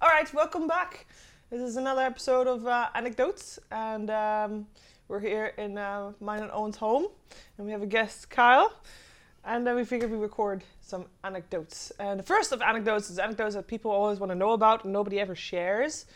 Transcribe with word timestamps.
All 0.00 0.08
right, 0.08 0.32
welcome 0.32 0.66
back. 0.66 1.06
This 1.50 1.60
is 1.60 1.76
another 1.76 2.02
episode 2.02 2.46
of 2.46 2.66
uh, 2.66 2.88
Anecdotes, 2.94 3.58
and 3.70 4.10
um, 4.10 4.66
we're 5.08 5.20
here 5.20 5.52
in 5.58 5.76
uh, 5.76 6.12
mine 6.20 6.40
and 6.42 6.50
Owen's 6.52 6.76
home, 6.76 7.06
and 7.58 7.66
we 7.66 7.72
have 7.72 7.82
a 7.82 7.86
guest, 7.86 8.30
Kyle, 8.30 8.72
and 9.44 9.66
then 9.66 9.76
we 9.76 9.84
figured 9.84 10.10
we 10.10 10.16
record 10.16 10.62
some 10.80 11.06
anecdotes. 11.24 11.92
And 11.98 12.18
the 12.18 12.22
first 12.24 12.52
of 12.52 12.62
anecdotes 12.62 13.10
is 13.10 13.18
anecdotes 13.18 13.54
that 13.54 13.66
people 13.66 13.90
always 13.90 14.18
want 14.20 14.30
to 14.30 14.36
know 14.36 14.52
about 14.52 14.84
and 14.84 14.92
nobody 14.92 15.20
ever 15.20 15.34
shares, 15.34 16.06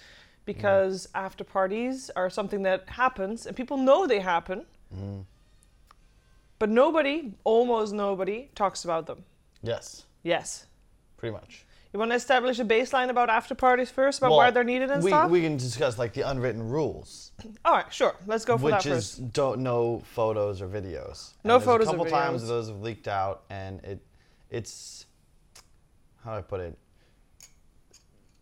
because 0.47 1.09
after 1.15 1.45
parties 1.45 2.11
are 2.17 2.31
something 2.31 2.63
that 2.63 2.89
happens, 2.89 3.47
and 3.47 3.55
people 3.57 3.77
know 3.77 4.07
they 4.07 4.21
happen, 4.21 4.65
but 6.59 6.71
nobody, 6.71 7.35
almost 7.45 7.93
nobody, 7.93 8.51
talks 8.55 8.85
about 8.85 9.07
them. 9.07 9.25
Yes, 9.63 10.05
Yes. 10.23 10.67
pretty 11.19 11.33
much. 11.35 11.67
You 11.95 12.01
want 12.01 12.11
to 12.11 12.17
establish 12.17 12.59
a 12.59 12.65
baseline 12.65 13.09
about 13.09 13.31
after 13.31 13.55
parties 13.55 13.89
first, 13.89 14.19
about 14.19 14.33
why 14.33 14.51
they're 14.51 14.65
needed 14.65 14.91
and 14.91 15.01
we, 15.01 15.11
stuff? 15.11 15.31
We 15.31 15.43
can 15.43 15.57
discuss 15.57 15.97
like 15.97 16.13
the 16.13 16.23
unwritten 16.23 16.69
rules, 16.69 17.31
All 17.65 17.73
right, 17.73 17.95
sure. 17.95 18.17
Let's 18.27 18.45
go 18.45 18.59
for 18.59 18.65
which 18.65 18.83
that 18.83 18.87
is 18.87 19.11
first. 19.11 19.33
don't 19.33 19.61
no 19.61 20.03
photos 20.13 20.61
or 20.61 20.67
videos. 20.67 21.35
And 21.45 21.51
No 21.51 21.59
there's 21.59 21.65
photos 21.65 21.87
or 21.87 21.91
A 21.91 21.97
couple 21.99 22.11
times 22.11 22.43
videos. 22.43 22.49
those 22.49 22.67
have 22.67 22.83
leaked 22.83 23.07
out, 23.07 23.45
and 23.49 23.79
it 23.85 24.01
it's 24.51 25.07
how 26.25 26.33
do 26.33 26.39
I 26.39 26.43
put 26.43 26.63
it? 26.63 26.77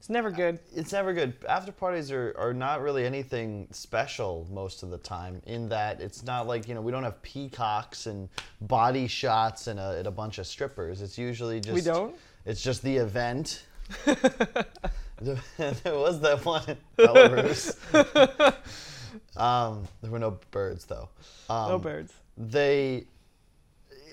It's 0.02 0.08
never 0.08 0.32
good. 0.32 0.58
It's 0.74 0.90
never 0.90 1.12
good. 1.12 1.32
After 1.48 1.70
parties 1.70 2.10
are, 2.10 2.34
are 2.36 2.52
not 2.52 2.82
really 2.82 3.06
anything 3.06 3.68
special 3.70 4.48
most 4.50 4.82
of 4.82 4.90
the 4.90 4.98
time. 4.98 5.40
In 5.46 5.68
that 5.68 6.00
it's 6.00 6.24
not 6.24 6.48
like 6.48 6.66
you 6.66 6.74
know 6.74 6.80
we 6.80 6.90
don't 6.90 7.04
have 7.04 7.22
peacocks 7.22 8.06
and 8.06 8.28
body 8.62 9.06
shots 9.06 9.68
and 9.68 9.78
a, 9.78 9.98
and 9.98 10.08
a 10.08 10.10
bunch 10.10 10.38
of 10.38 10.48
strippers. 10.48 11.02
It's 11.02 11.16
usually 11.16 11.60
just 11.60 11.72
We 11.72 11.82
don't? 11.82 12.16
It's 12.44 12.60
just 12.60 12.82
the 12.82 12.96
event. 12.96 13.64
there 14.04 15.38
was 15.84 16.20
that 16.20 16.44
one 16.44 16.64
in 16.66 16.76
Belarus. 16.98 17.76
um, 19.36 19.86
there 20.02 20.10
were 20.10 20.18
no 20.18 20.36
birds 20.50 20.84
though. 20.84 21.10
Um, 21.48 21.68
no 21.68 21.78
birds. 21.78 22.12
They, 22.36 23.04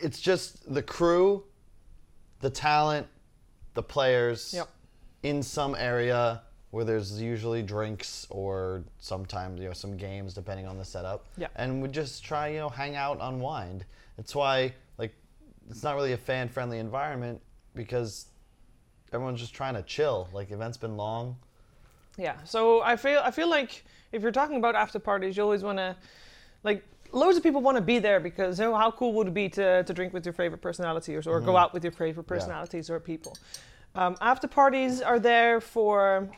it's 0.04 0.20
just 0.20 0.72
the 0.72 0.84
crew, 0.84 1.46
the 2.42 2.52
talent, 2.52 3.08
the 3.74 3.82
players 3.82 4.54
Yep. 4.54 4.70
In 5.24 5.44
some 5.44 5.76
area 5.76 6.42
where 6.72 6.86
there's 6.86 7.20
usually 7.20 7.64
drinks 7.64 8.28
or 8.30 8.84
sometimes 9.00 9.60
you 9.60 9.68
know 9.68 9.74
some 9.74 9.98
games 9.98 10.34
depending 10.34 10.68
on 10.68 10.78
the 10.78 10.86
setup. 10.86 11.26
Yeah. 11.38 11.48
And 11.56 11.82
we 11.82 11.88
just 11.88 12.24
try 12.24 12.50
you 12.50 12.60
know 12.60 12.70
hang 12.70 12.96
out, 12.96 13.18
unwind. 13.22 13.86
It's 14.18 14.36
why 14.36 14.74
like 14.98 15.14
it's 15.70 15.84
not 15.84 15.96
really 15.96 16.14
a 16.14 16.18
fan 16.18 16.50
friendly 16.50 16.80
environment 16.80 17.42
because 17.76 18.28
everyone's 19.12 19.40
just 19.40 19.54
trying 19.54 19.74
to 19.76 19.82
chill. 19.84 20.30
Like 20.34 20.50
the 20.50 20.56
event's 20.56 20.78
been 20.78 20.98
long. 20.98 21.38
Yeah. 22.18 22.36
So 22.44 22.82
I 22.82 22.96
feel 22.96 23.22
I 23.24 23.32
feel 23.32 23.50
like 23.50 23.84
if 24.12 24.22
you're 24.22 24.32
talking 24.32 24.58
about 24.58 24.76
after 24.76 25.00
parties, 25.00 25.38
you 25.38 25.44
always 25.44 25.64
want 25.64 25.78
to, 25.78 25.96
like, 26.64 26.84
loads 27.12 27.38
of 27.38 27.44
people 27.44 27.62
want 27.62 27.78
to 27.78 27.82
be 27.82 28.00
there 28.00 28.20
because 28.20 28.60
oh, 28.60 28.76
how 28.76 28.92
cool 28.92 29.14
would 29.14 29.28
it 29.28 29.34
be 29.34 29.50
to, 29.50 29.84
to 29.84 29.94
drink 29.94 30.14
with 30.14 30.26
your 30.26 30.34
favorite 30.34 30.62
personalities 30.62 31.28
or 31.28 31.40
go 31.40 31.48
mm-hmm. 31.48 31.58
out 31.58 31.74
with 31.74 31.84
your 31.84 31.92
favorite 31.92 32.26
personalities 32.26 32.90
or 32.90 33.00
people. 33.00 33.36
Um, 33.96 34.16
after 34.22 34.48
parties 34.48 35.02
are 35.02 35.20
there 35.20 35.60
for 35.60 36.30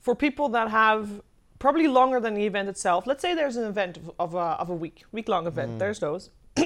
for 0.00 0.14
people 0.16 0.48
that 0.50 0.68
have 0.70 1.22
probably 1.58 1.86
longer 1.86 2.18
than 2.18 2.34
the 2.34 2.44
event 2.44 2.68
itself. 2.68 3.06
Let's 3.06 3.22
say 3.22 3.34
there's 3.36 3.56
an 3.56 3.64
event 3.68 3.96
of, 3.96 4.10
of, 4.18 4.34
a, 4.34 4.38
of 4.60 4.68
a 4.68 4.74
week, 4.74 5.04
week 5.12 5.28
long 5.28 5.46
event. 5.46 5.78
There's 5.78 6.00
those. 6.00 6.30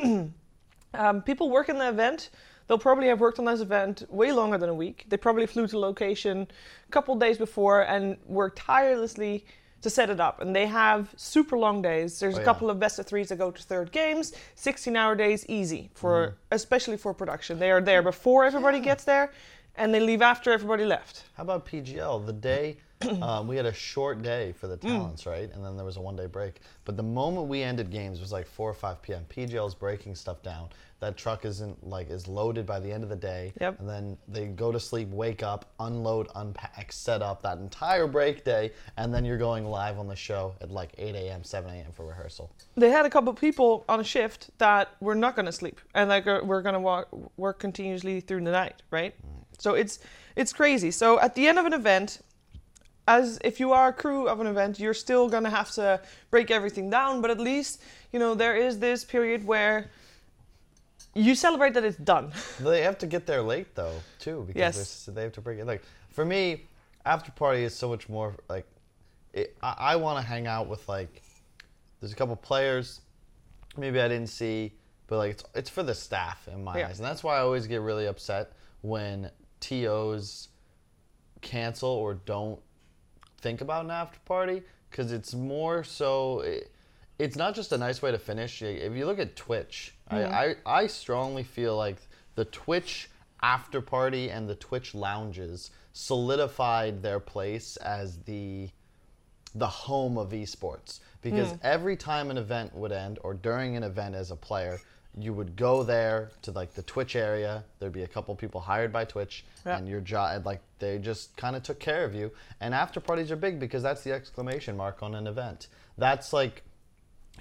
um, 0.95 1.23
people 1.23 1.51
work 1.51 1.69
in 1.69 1.77
the 1.77 1.89
event. 1.89 2.31
They'll 2.67 2.79
probably 2.79 3.09
have 3.09 3.21
worked 3.21 3.39
on 3.39 3.45
this 3.45 3.61
event 3.61 4.05
way 4.09 4.33
longer 4.33 4.57
than 4.57 4.71
a 4.71 4.75
week. 4.75 5.05
They 5.09 5.19
probably 5.19 5.47
flew 5.47 5.67
to 5.67 5.79
location 5.79 6.49
a 6.89 6.91
couple 6.91 7.15
days 7.17 7.37
before 7.37 7.83
and 7.83 8.17
worked 8.25 8.59
tirelessly 8.59 9.45
to 9.83 9.91
set 9.91 10.09
it 10.09 10.19
up. 10.19 10.41
And 10.41 10.57
they 10.57 10.67
have 10.67 11.13
super 11.17 11.59
long 11.59 11.83
days. 11.83 12.19
There's 12.19 12.35
Oh, 12.35 12.39
a 12.39 12.41
yeah. 12.41 12.45
couple 12.47 12.71
of 12.71 12.81
best 12.81 12.99
of 12.99 13.07
threes 13.07 13.29
that 13.29 13.37
go 13.37 13.51
to 13.51 13.63
third 13.63 13.93
games. 13.93 14.33
16 14.55 14.97
hour 14.97 15.15
days, 15.15 15.45
easy 15.49 15.91
for 15.95 16.39
especially 16.51 16.97
for 16.97 17.13
production. 17.13 17.59
They 17.59 17.71
are 17.71 17.83
there 17.83 18.03
before 18.13 18.45
everybody 18.47 18.81
gets 18.81 19.05
there, 19.05 19.31
and 19.77 19.95
they 19.95 20.01
leave 20.01 20.23
after 20.23 20.53
everybody 20.53 20.85
left. 20.85 21.25
How 21.35 21.43
about 21.43 21.67
PGL? 21.67 22.27
The 22.27 22.33
day 22.33 22.77
um, 23.23 23.47
we 23.47 23.57
had 23.57 23.67
a 23.67 23.73
short 23.73 24.23
day 24.23 24.53
for 24.53 24.69
the 24.69 24.77
talents, 24.77 25.27
right? 25.27 25.53
And 25.53 25.65
then 25.65 25.77
there 25.77 25.85
was 25.85 25.97
a 25.97 26.01
one 26.01 26.17
day 26.17 26.27
break. 26.27 26.61
But 26.85 26.97
the 26.97 27.03
moment 27.03 27.47
we 27.47 27.63
ended 27.63 27.91
games 27.91 28.21
was 28.21 28.33
like 28.33 28.47
4 28.47 28.71
or 28.71 28.75
5 28.75 29.03
p.m. 29.03 29.25
PGL's 29.29 29.75
breaking 29.75 30.15
stuff 30.15 30.43
down. 30.43 30.71
That 31.01 31.19
truck 31.19 31.45
isn't 31.45 31.87
like 31.87 32.09
is 32.09 32.27
loaded 32.27 32.65
by 32.65 32.81
the 32.81 32.91
end 32.91 33.03
of 33.03 33.11
the 33.11 33.17
day. 33.17 33.53
Yep. 33.61 33.81
And 33.81 33.89
then 33.89 34.17
they 34.29 34.47
go 34.47 34.73
to 34.73 34.81
sleep, 34.81 35.11
wake 35.11 35.43
up, 35.43 35.71
unload, 35.79 36.29
unpack, 36.37 36.91
set 36.91 37.21
up 37.21 37.43
that 37.43 37.59
entire 37.59 38.07
break 38.07 38.45
day, 38.45 38.73
and 38.97 39.13
then 39.13 39.27
you're 39.27 39.37
going 39.37 39.67
live 39.67 39.99
on 39.99 40.09
the 40.09 40.17
show 40.17 40.55
at 40.63 40.71
like 40.71 40.95
8 40.97 41.15
a.m., 41.15 41.45
7 41.45 41.71
a.m. 41.71 41.93
for 41.93 42.07
rehearsal. 42.07 42.51
they 42.77 42.89
had 42.89 43.05
a 43.05 43.11
couple 43.11 43.29
of 43.31 43.39
people 43.39 43.85
on 43.91 44.01
a 44.01 44.05
shift 44.05 44.49
that 44.57 44.89
were 45.01 45.15
not 45.15 45.37
going 45.37 45.47
to 45.47 45.53
sleep 45.53 45.81
and 45.95 46.09
like 46.09 46.27
uh, 46.27 46.41
were 46.43 46.63
going 46.63 46.75
to 46.75 47.27
work 47.37 47.59
continuously 47.59 48.21
through 48.21 48.43
the 48.43 48.53
night, 48.53 48.81
right? 48.91 49.15
So 49.59 49.75
it's 49.75 49.99
it's 50.37 50.53
crazy. 50.53 50.91
So 50.91 51.19
at 51.21 51.35
the 51.35 51.47
end 51.49 51.59
of 51.59 51.65
an 51.67 51.73
event, 51.73 52.21
as 53.09 53.39
if 53.45 53.59
you 53.61 53.73
are 53.73 53.89
a 53.89 53.93
crew 53.93 54.29
of 54.29 54.41
an 54.41 54.47
event, 54.47 54.79
you're 54.81 54.95
still 54.95 55.29
going 55.29 55.45
to 55.45 55.51
have 55.51 55.71
to 55.73 56.01
break 56.31 56.51
everything 56.51 56.91
down, 56.91 57.21
but 57.23 57.31
at 57.31 57.39
least, 57.41 57.81
you 58.13 58.19
know, 58.19 58.35
there 58.35 58.57
is 58.57 58.79
this 58.81 59.05
period 59.05 59.47
where 59.47 59.91
you 61.15 61.35
celebrate 61.35 61.73
that 61.75 61.85
it's 61.85 61.97
done. 61.97 62.33
They 62.61 62.83
have 62.83 62.99
to 62.99 63.07
get 63.07 63.27
there 63.27 63.43
late 63.43 63.75
though 63.75 64.03
too 64.19 64.45
because 64.47 64.61
Yes. 64.79 65.09
they 65.13 65.23
have 65.23 65.33
to 65.33 65.41
break 65.41 65.59
it. 65.59 65.67
Like 65.67 65.83
for 66.11 66.25
me, 66.25 66.67
after 67.05 67.31
party 67.33 67.63
is 67.65 67.75
so 67.75 67.89
much 67.89 68.09
more 68.09 68.35
like 68.49 68.67
it, 69.33 69.57
I, 69.63 69.75
I 69.93 69.97
want 69.97 70.19
to 70.21 70.27
hang 70.27 70.47
out 70.47 70.67
with 70.69 70.87
like 70.89 71.23
there's 72.01 72.13
a 72.13 72.17
couple 72.17 72.37
players 72.37 73.01
maybe 73.79 74.01
I 74.01 74.09
didn't 74.09 74.29
see, 74.29 74.73
but 75.07 75.19
like 75.19 75.31
it's 75.33 75.45
it's 75.55 75.71
for 75.71 75.83
the 75.83 75.95
staff 75.95 76.49
in 76.53 76.65
my 76.65 76.79
Yeah. 76.79 76.89
eyes, 76.89 76.99
and 76.99 77.07
that's 77.07 77.23
why 77.23 77.37
I 77.37 77.41
always 77.41 77.67
get 77.67 77.81
really 77.81 78.07
upset 78.07 78.53
when 78.83 79.31
tos 79.61 80.49
cancel 81.41 81.89
or 81.89 82.15
don't 82.15 82.61
think 83.39 83.61
about 83.61 83.85
an 83.85 83.91
after 83.91 84.19
party 84.25 84.63
because 84.91 85.13
it's 85.13 85.35
more 85.35 85.85
so. 85.85 86.41
It, 86.41 86.73
it's 87.19 87.37
not 87.37 87.55
just 87.55 87.73
a 87.73 87.79
nice 87.79 88.03
way 88.03 88.11
to 88.11 88.19
finish. 88.19 88.61
If 88.61 88.95
you 88.95 89.07
look 89.07 89.19
at 89.19 89.37
Twitch, 89.37 89.95
I, 90.09 90.25
I, 90.25 90.55
I 90.67 90.87
strongly 90.87 91.45
feel 91.45 91.77
like 91.77 91.97
the 92.35 92.45
Twitch 92.45 93.09
after 93.43 93.81
party 93.81 94.31
and 94.31 94.49
the 94.49 94.55
Twitch 94.55 94.95
lounges 94.95 95.71
solidified 95.93 97.03
their 97.03 97.21
place 97.21 97.77
as 97.79 98.19
the 98.19 98.69
the 99.55 99.67
home 99.67 100.19
of 100.19 100.33
esports 100.33 101.01
because 101.23 101.53
hmm. 101.53 101.57
every 101.63 101.97
time 101.97 102.31
an 102.31 102.37
event 102.37 102.75
would 102.75 102.93
end 102.93 103.19
or 103.23 103.33
during 103.33 103.75
an 103.75 103.83
event 103.83 104.15
as 104.15 104.31
a 104.31 104.37
player 104.37 104.79
you 105.19 105.33
would 105.33 105.57
go 105.57 105.83
there 105.83 106.31
to 106.43 106.53
like 106.53 106.75
the 106.75 106.83
twitch 106.83 107.17
area. 107.17 107.65
There'd 107.79 107.93
be 107.93 108.03
a 108.03 108.09
couple 108.09 108.35
people 108.35 108.61
hired 108.61 108.93
by 108.93 109.05
twitch 109.05 109.45
and 109.65 109.89
your 109.89 110.01
job 110.01 110.45
like 110.45 110.61
they 110.79 110.99
just 110.99 111.37
kind 111.37 111.57
of 111.57 111.63
took 111.63 111.81
care 111.81 112.05
of 112.05 112.15
you. 112.15 112.31
And 112.61 112.75
after 112.75 113.01
parties 113.01 113.31
are 113.31 113.37
big 113.37 113.59
because 113.59 113.83
that's 113.83 114.03
the 114.03 114.13
exclamation 114.13 114.77
mark 114.77 115.03
on 115.03 115.15
an 115.15 115.27
event. 115.27 115.69
That's 115.97 116.33
like 116.33 116.63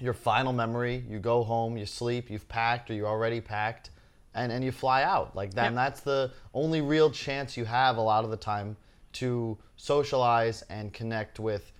your 0.00 0.14
final 0.14 0.52
memory. 0.54 1.04
You 1.08 1.18
go 1.18 1.44
home 1.44 1.76
you 1.76 1.84
sleep 1.84 2.30
you've 2.30 2.48
packed 2.48 2.90
or 2.90 2.94
you're 2.94 3.08
already 3.08 3.42
packed 3.42 3.90
and, 4.34 4.50
and 4.50 4.64
you 4.64 4.72
fly 4.72 5.02
out. 5.02 5.36
Like 5.36 5.52
that 5.54 5.66
and 5.66 5.76
that's 5.76 6.00
the 6.00 6.32
only 6.54 6.80
real 6.80 7.10
chance 7.10 7.58
you 7.58 7.66
have 7.66 7.98
a 7.98 8.02
lot 8.02 8.24
of 8.24 8.30
the 8.30 8.38
time 8.38 8.76
to 9.14 9.58
socialize 9.76 10.62
and 10.70 10.94
connect 10.94 11.38
with 11.38 11.72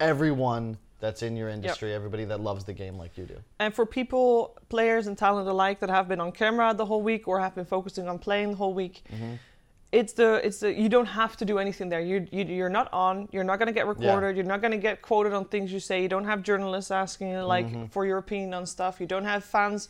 everyone 0.00 0.76
that's 1.06 1.22
in 1.22 1.36
your 1.36 1.48
industry 1.48 1.94
everybody 1.94 2.24
that 2.24 2.40
loves 2.40 2.64
the 2.64 2.72
game 2.72 2.96
like 3.02 3.16
you 3.16 3.24
do 3.24 3.38
And 3.60 3.72
for 3.72 3.86
people, 3.86 4.58
players 4.68 5.06
and 5.06 5.16
talent 5.16 5.48
alike 5.48 5.78
that 5.80 5.90
have 5.90 6.08
been 6.08 6.20
on 6.20 6.32
camera 6.32 6.74
the 6.74 6.84
whole 6.84 7.02
week 7.02 7.28
or 7.28 7.38
have 7.40 7.54
been 7.54 7.64
focusing 7.76 8.08
on 8.08 8.18
playing 8.18 8.50
the 8.50 8.56
whole 8.56 8.74
week, 8.74 8.96
mm-hmm. 9.12 9.34
it's 9.92 10.12
the 10.20 10.30
it's 10.46 10.58
the 10.60 10.70
you 10.82 10.88
don't 10.88 11.12
have 11.22 11.36
to 11.40 11.44
do 11.44 11.58
anything 11.58 11.88
there. 11.88 12.00
You, 12.00 12.26
you 12.32 12.44
you're 12.44 12.74
not 12.78 12.88
on. 12.92 13.28
You're 13.32 13.48
not 13.50 13.58
gonna 13.60 13.78
get 13.80 13.86
recorded. 13.86 14.36
You're 14.36 14.52
not 14.54 14.60
gonna 14.62 14.84
get 14.88 15.00
quoted 15.02 15.32
on 15.32 15.44
things 15.44 15.72
you 15.72 15.80
say. 15.80 16.02
You 16.02 16.08
don't 16.08 16.28
have 16.32 16.42
journalists 16.42 16.90
asking 16.90 17.30
you 17.30 17.42
like 17.56 17.68
mm-hmm. 17.68 17.86
for 17.86 18.02
your 18.04 18.18
opinion 18.18 18.54
on 18.54 18.66
stuff. 18.66 19.00
You 19.00 19.06
don't 19.06 19.28
have 19.32 19.44
fans 19.44 19.88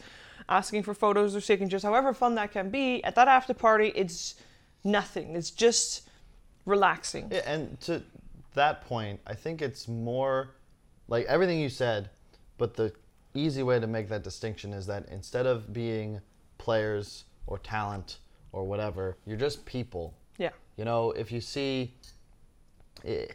asking 0.48 0.82
for 0.82 0.94
photos 0.94 1.34
or 1.34 1.40
signatures. 1.40 1.82
However 1.82 2.12
fun 2.12 2.34
that 2.36 2.52
can 2.52 2.70
be, 2.70 3.02
at 3.04 3.14
that 3.14 3.28
after 3.28 3.54
party, 3.54 3.88
it's 4.02 4.36
nothing. 4.84 5.34
It's 5.34 5.50
just 5.50 6.08
relaxing. 6.66 7.28
Yeah, 7.30 7.52
and 7.52 7.80
to 7.82 8.02
that 8.54 8.82
point, 8.86 9.20
I 9.26 9.34
think 9.34 9.62
it's 9.62 9.88
more 9.88 10.50
like 11.08 11.26
everything 11.26 11.60
you 11.60 11.68
said, 11.68 12.10
but 12.58 12.74
the 12.74 12.92
easy 13.34 13.62
way 13.62 13.78
to 13.78 13.86
make 13.86 14.08
that 14.08 14.24
distinction 14.24 14.72
is 14.72 14.86
that 14.86 15.08
instead 15.10 15.46
of 15.46 15.72
being 15.72 16.20
players 16.58 17.24
or 17.46 17.58
talent 17.58 18.18
or 18.52 18.64
whatever, 18.64 19.16
you're 19.26 19.36
just 19.36 19.64
people. 19.66 20.14
Yeah. 20.38 20.50
You 20.76 20.84
know, 20.84 21.12
if 21.12 21.30
you 21.30 21.40
see, 21.40 21.94
eh, 23.04 23.26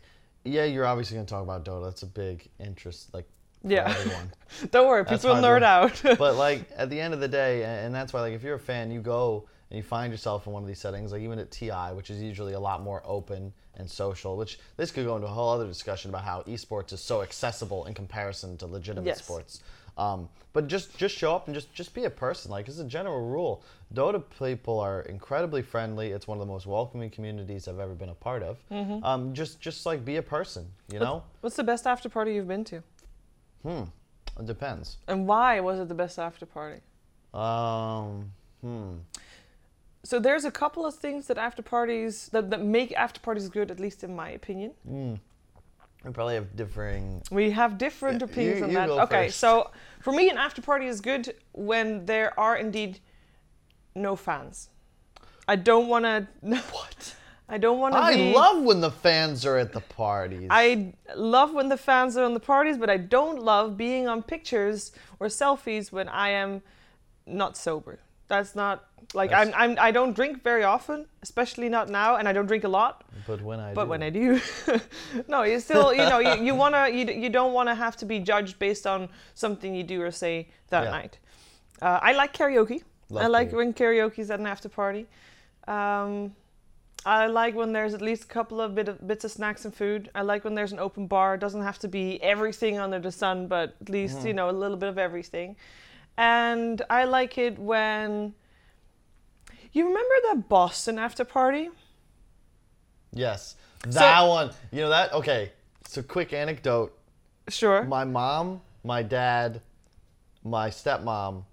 yeah, 0.43 0.65
you're 0.65 0.85
obviously 0.85 1.15
going 1.15 1.25
to 1.25 1.31
talk 1.31 1.43
about 1.43 1.65
Dota. 1.65 1.85
That's 1.85 2.03
a 2.03 2.07
big 2.07 2.49
interest, 2.59 3.13
like 3.13 3.27
Yeah. 3.63 3.95
Don't 4.71 4.87
worry, 4.87 5.03
That's 5.03 5.21
people 5.21 5.37
nerd 5.37 5.63
out. 5.63 6.01
but 6.17 6.35
like 6.35 6.67
at 6.75 6.89
the 6.89 6.99
end 6.99 7.13
of 7.13 7.19
the 7.19 7.27
day, 7.27 7.63
and 7.63 7.93
that's 7.93 8.11
why 8.11 8.21
like 8.21 8.33
if 8.33 8.43
you're 8.43 8.55
a 8.55 8.59
fan, 8.59 8.91
you 8.91 9.01
go 9.01 9.47
and 9.71 9.77
you 9.77 9.83
find 9.83 10.11
yourself 10.11 10.45
in 10.47 10.51
one 10.53 10.61
of 10.63 10.67
these 10.67 10.79
settings, 10.79 11.13
like 11.13 11.21
even 11.21 11.39
at 11.39 11.49
TI, 11.49 11.93
which 11.93 12.09
is 12.09 12.21
usually 12.21 12.53
a 12.53 12.59
lot 12.59 12.81
more 12.83 13.01
open 13.05 13.53
and 13.75 13.89
social, 13.89 14.35
which 14.35 14.59
this 14.75 14.91
could 14.91 15.05
go 15.05 15.15
into 15.15 15.27
a 15.27 15.31
whole 15.31 15.49
other 15.49 15.65
discussion 15.65 16.09
about 16.09 16.25
how 16.25 16.41
esports 16.41 16.91
is 16.91 16.99
so 16.99 17.21
accessible 17.21 17.85
in 17.85 17.93
comparison 17.93 18.57
to 18.57 18.65
legitimate 18.67 19.07
Yes. 19.07 19.23
sports. 19.23 19.61
Um, 19.97 20.27
but 20.51 20.67
just 20.67 20.97
just 20.97 21.15
show 21.15 21.33
up 21.33 21.47
and 21.47 21.55
just 21.55 21.73
just 21.73 21.93
be 21.93 22.03
a 22.03 22.09
person. 22.09 22.51
Like 22.51 22.67
as 22.67 22.79
a 22.79 22.83
general 22.83 23.29
rule, 23.29 23.63
Dota 23.93 24.21
people 24.39 24.77
are 24.79 25.01
incredibly 25.03 25.61
friendly. 25.61 26.11
It's 26.11 26.27
one 26.27 26.37
of 26.37 26.45
the 26.45 26.51
most 26.51 26.65
welcoming 26.65 27.09
communities 27.09 27.67
I've 27.69 27.79
ever 27.79 27.93
been 27.93 28.09
a 28.09 28.13
part 28.13 28.43
of. 28.43 28.57
Mm-hmm. 28.69 29.03
Um, 29.05 29.33
just 29.33 29.61
just 29.61 29.85
like 29.85 30.03
be 30.03 30.17
a 30.17 30.21
person, 30.21 30.65
you 30.91 30.99
know. 30.99 31.23
What's 31.39 31.55
the 31.55 31.63
best 31.63 31.87
after 31.87 32.09
party 32.09 32.33
you've 32.33 32.47
been 32.47 32.65
to? 32.65 32.83
Hmm. 33.63 33.83
It 34.37 34.45
depends. 34.45 34.97
And 35.07 35.27
why 35.27 35.59
was 35.61 35.79
it 35.79 35.87
the 35.87 35.93
best 35.95 36.19
after 36.19 36.45
party? 36.45 36.81
Um. 37.33 38.31
Hmm. 38.61 38.93
So 40.03 40.19
there's 40.19 40.45
a 40.45 40.51
couple 40.51 40.85
of 40.85 40.95
things 40.95 41.27
that 41.27 41.37
after 41.37 41.61
parties 41.61 42.29
that, 42.29 42.49
that 42.49 42.61
make 42.63 42.91
after 42.93 43.19
parties 43.19 43.49
good, 43.49 43.69
at 43.71 43.79
least 43.79 44.03
in 44.03 44.15
my 44.15 44.29
opinion. 44.31 44.71
Hmm. 44.87 45.13
We 46.03 46.11
probably 46.11 46.33
have 46.35 46.55
differing. 46.55 47.21
We 47.29 47.51
have 47.51 47.77
different 47.77 48.21
Yeah, 48.21 48.25
opinions 48.25 48.57
you- 48.59 48.63
on 48.65 48.69
you 48.71 48.77
that. 48.77 48.89
Okay, 49.03 49.27
first. 49.27 49.39
so 49.39 49.69
for 49.99 50.11
me, 50.11 50.29
an 50.29 50.37
after 50.37 50.61
party 50.61 50.87
is 50.87 50.99
good 51.01 51.35
when 51.51 52.05
there 52.07 52.37
are 52.39 52.57
indeed 52.57 52.99
no 53.93 54.15
fans. 54.15 54.69
I 55.47 55.55
don't 55.57 55.87
want 55.87 56.05
to. 56.05 56.27
What? 56.71 57.15
I 57.47 57.57
don't 57.57 57.79
want 57.79 57.93
to. 57.93 57.99
I 57.99 58.15
be, 58.15 58.33
love 58.33 58.63
when 58.63 58.79
the 58.79 58.89
fans 58.91 59.45
are 59.45 59.57
at 59.57 59.73
the 59.73 59.81
parties. 59.81 60.47
I 60.49 60.93
love 61.15 61.53
when 61.53 61.67
the 61.67 61.75
fans 61.77 62.15
are 62.15 62.23
on 62.23 62.33
the 62.33 62.39
parties, 62.39 62.77
but 62.77 62.89
I 62.89 62.95
don't 62.95 63.43
love 63.43 63.75
being 63.75 64.07
on 64.07 64.23
pictures 64.23 64.93
or 65.19 65.27
selfies 65.27 65.91
when 65.91 66.07
I 66.07 66.29
am 66.29 66.61
not 67.27 67.57
sober. 67.57 67.99
That's 68.31 68.55
not 68.55 68.75
like 69.13 69.33
I'm, 69.33 69.51
I'm. 69.61 69.71
I 69.87 69.91
don't 69.91 70.13
drink 70.15 70.41
very 70.43 70.63
often, 70.63 71.05
especially 71.21 71.67
not 71.69 71.89
now, 71.89 72.15
and 72.17 72.27
I 72.29 72.33
don't 72.33 72.47
drink 72.47 72.63
a 72.63 72.69
lot. 72.79 73.03
but 73.27 73.41
when 73.41 73.59
I 73.59 73.73
But 73.73 73.85
do. 73.85 73.89
when 73.89 74.01
I 74.03 74.09
do, 74.09 74.39
no, 75.27 75.43
you 75.43 75.59
still, 75.59 75.91
you 75.93 76.05
know, 76.11 76.19
you, 76.19 76.35
you 76.47 76.55
wanna, 76.55 76.87
you, 76.97 77.03
you 77.23 77.29
don't 77.29 77.53
wanna 77.53 77.75
have 77.75 77.95
to 77.97 78.05
be 78.05 78.19
judged 78.19 78.57
based 78.57 78.87
on 78.87 79.09
something 79.33 79.75
you 79.75 79.83
do 79.83 80.01
or 80.01 80.11
say 80.11 80.47
that 80.69 80.83
Yeah. 80.85 80.91
night. 80.99 81.19
Uh, 81.81 81.99
I 82.09 82.13
like 82.13 82.31
karaoke. 82.33 82.83
Love 83.09 83.23
I 83.25 83.27
like 83.27 83.49
karaoke. 83.49 83.57
when 83.57 83.73
karaoke's 83.73 84.29
at 84.31 84.39
an 84.39 84.47
after 84.47 84.69
party. 84.69 85.05
Um, 85.67 86.33
I 87.05 87.27
like 87.27 87.53
when 87.55 87.73
there's 87.73 87.93
at 87.93 88.01
least 88.01 88.23
a 88.23 88.27
couple 88.27 88.61
of 88.61 88.75
bit 88.75 88.87
of, 88.87 88.95
bits 89.07 89.25
of 89.25 89.31
snacks 89.31 89.65
and 89.65 89.73
food. 89.75 90.09
I 90.15 90.21
like 90.21 90.43
when 90.45 90.55
there's 90.55 90.71
an 90.71 90.79
open 90.79 91.07
bar. 91.07 91.35
It 91.35 91.41
doesn't 91.41 91.63
have 91.63 91.79
to 91.79 91.87
be 91.87 92.21
everything 92.23 92.79
under 92.79 92.99
the 92.99 93.11
sun, 93.11 93.47
but 93.47 93.75
at 93.81 93.89
least 93.89 94.19
Mm-hmm. 94.19 94.27
you 94.27 94.33
know 94.39 94.49
a 94.49 94.57
little 94.63 94.77
bit 94.77 94.89
of 94.89 94.97
everything. 94.97 95.55
And 96.17 96.81
I 96.89 97.05
like 97.05 97.37
it 97.37 97.57
when. 97.57 98.33
You 99.73 99.87
remember 99.87 100.15
that 100.29 100.49
Boston 100.49 100.99
after 100.99 101.23
party? 101.23 101.69
yes, 103.13 103.55
that 103.87 104.21
one. 104.21 104.51
You 104.71 104.81
know 104.81 104.89
that? 104.89 105.13
Okay. 105.13 105.51
So 105.87 106.01
quick 106.01 106.33
anecdote. 106.33 106.97
Sure. 107.49 107.83
My 107.83 108.03
mom, 108.03 108.61
my 108.83 109.01
dad, 109.03 109.61
my 110.43 110.69
stepmom, 110.69 111.43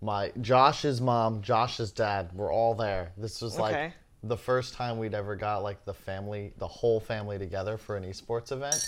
my 0.00 0.32
Josh's 0.40 1.00
mom, 1.00 1.42
Josh's 1.42 1.92
dad 1.92 2.30
were 2.34 2.50
all 2.52 2.74
there. 2.74 3.12
This 3.16 3.40
was 3.42 3.58
like 3.58 3.74
Okay. 3.74 3.92
the 4.22 4.36
first 4.36 4.74
time 4.74 4.98
we'd 4.98 5.14
ever 5.14 5.36
got 5.36 5.62
like 5.62 5.84
the 5.84 5.94
family, 5.94 6.52
the 6.58 6.68
whole 6.68 7.00
family 7.00 7.38
together 7.38 7.76
for 7.76 7.96
an 7.96 8.04
esports 8.04 8.52
event, 8.52 8.82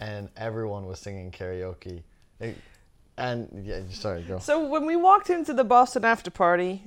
and 0.00 0.28
everyone 0.36 0.86
was 0.86 0.98
singing 0.98 1.30
karaoke. 1.30 2.02
And- 2.40 2.56
And 3.20 3.64
yeah, 3.66 3.80
sorry, 3.90 4.22
go. 4.22 4.38
So 4.38 4.66
when 4.66 4.86
we 4.86 4.96
walked 4.96 5.30
into 5.30 5.52
the 5.52 5.64
Boston 5.64 6.04
after 6.04 6.30
party, 6.30 6.82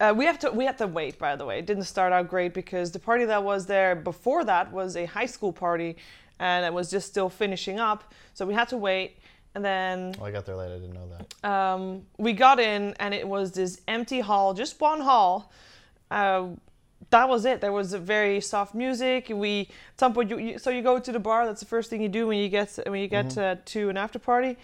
uh, 0.00 0.14
we 0.16 0.24
have 0.24 0.38
to 0.40 0.50
we 0.50 0.64
had 0.64 0.78
to 0.78 0.86
wait. 0.86 1.18
By 1.18 1.36
the 1.36 1.44
way, 1.44 1.58
it 1.58 1.66
didn't 1.66 1.84
start 1.84 2.12
out 2.12 2.28
great 2.28 2.54
because 2.54 2.92
the 2.92 2.98
party 2.98 3.24
that 3.24 3.42
was 3.42 3.66
there 3.66 3.94
before 3.96 4.44
that 4.44 4.72
was 4.72 4.96
a 4.96 5.04
high 5.06 5.26
school 5.26 5.52
party, 5.52 5.96
and 6.38 6.64
it 6.64 6.72
was 6.72 6.90
just 6.90 7.08
still 7.08 7.28
finishing 7.28 7.80
up. 7.80 8.12
So 8.34 8.46
we 8.46 8.54
had 8.54 8.68
to 8.68 8.76
wait, 8.76 9.18
and 9.54 9.64
then 9.64 10.14
Oh, 10.20 10.24
I 10.24 10.30
got 10.30 10.46
there 10.46 10.56
late. 10.56 10.70
I 10.72 10.78
didn't 10.78 10.94
know 10.94 11.08
that. 11.16 11.50
um, 11.50 12.02
we 12.18 12.32
got 12.32 12.60
in, 12.60 12.94
and 13.00 13.12
it 13.12 13.26
was 13.26 13.50
this 13.52 13.80
empty 13.88 14.20
hall, 14.20 14.54
just 14.54 14.80
one 14.80 15.00
hall. 15.00 15.52
Uh, 16.10 16.48
that 17.10 17.28
was 17.28 17.44
it. 17.44 17.60
There 17.60 17.72
was 17.72 17.92
a 17.92 17.98
very 17.98 18.40
soft 18.40 18.74
music. 18.74 19.28
We 19.28 19.68
point, 19.98 20.30
you, 20.30 20.38
you, 20.38 20.58
so 20.58 20.70
you 20.70 20.82
go 20.82 20.98
to 20.98 21.12
the 21.12 21.18
bar. 21.18 21.46
That's 21.46 21.60
the 21.60 21.66
first 21.66 21.90
thing 21.90 22.00
you 22.02 22.08
do 22.08 22.26
when 22.26 22.38
you 22.38 22.48
get 22.48 22.78
when 22.86 23.00
you 23.00 23.08
get 23.08 23.36
uh, 23.38 23.56
to 23.66 23.88
an 23.90 23.96
after 23.96 24.18
party. 24.18 24.56